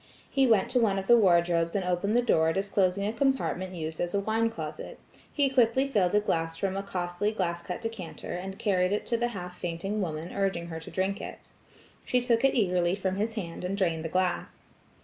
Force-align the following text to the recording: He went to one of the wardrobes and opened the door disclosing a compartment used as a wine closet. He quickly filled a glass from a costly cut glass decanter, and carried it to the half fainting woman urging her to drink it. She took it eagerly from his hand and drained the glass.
He 0.31 0.47
went 0.47 0.67
to 0.71 0.79
one 0.79 0.97
of 0.97 1.05
the 1.05 1.15
wardrobes 1.15 1.75
and 1.75 1.85
opened 1.85 2.17
the 2.17 2.23
door 2.23 2.51
disclosing 2.53 3.05
a 3.05 3.13
compartment 3.13 3.75
used 3.75 3.99
as 4.01 4.15
a 4.15 4.19
wine 4.19 4.49
closet. 4.49 4.97
He 5.31 5.47
quickly 5.47 5.85
filled 5.85 6.15
a 6.15 6.19
glass 6.19 6.57
from 6.57 6.75
a 6.75 6.81
costly 6.81 7.29
cut 7.29 7.37
glass 7.37 7.63
decanter, 7.81 8.33
and 8.33 8.57
carried 8.57 8.91
it 8.93 9.05
to 9.05 9.17
the 9.17 9.27
half 9.27 9.55
fainting 9.59 10.01
woman 10.01 10.33
urging 10.33 10.69
her 10.69 10.79
to 10.79 10.89
drink 10.89 11.21
it. 11.21 11.51
She 12.03 12.19
took 12.19 12.43
it 12.43 12.55
eagerly 12.55 12.95
from 12.95 13.17
his 13.17 13.35
hand 13.35 13.63
and 13.63 13.77
drained 13.77 14.03
the 14.03 14.09
glass. 14.09 14.73